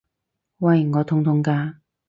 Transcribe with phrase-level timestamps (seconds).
[0.57, 0.89] 喂！
[0.93, 1.75] 我痛痛㗎！